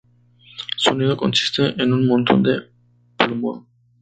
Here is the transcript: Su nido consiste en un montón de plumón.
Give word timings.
Su 0.77 0.95
nido 0.95 1.15
consiste 1.15 1.79
en 1.79 1.93
un 1.93 2.07
montón 2.07 2.41
de 2.41 2.57
plumón. 3.17 3.67